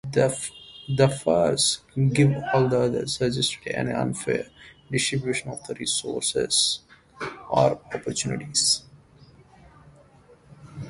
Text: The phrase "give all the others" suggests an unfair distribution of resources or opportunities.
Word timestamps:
The 0.11 1.09
phrase 1.09 1.81
"give 2.11 2.31
all 2.53 2.67
the 2.67 2.79
others" 2.79 3.17
suggests 3.19 3.55
an 3.71 3.91
unfair 3.91 4.47
distribution 4.91 5.51
of 5.51 5.59
resources 5.77 6.79
or 7.51 7.73
opportunities. 7.93 8.81